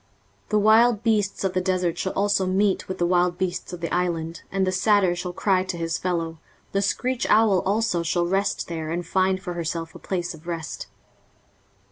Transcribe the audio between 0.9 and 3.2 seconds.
beasts of the desert shall also meet with the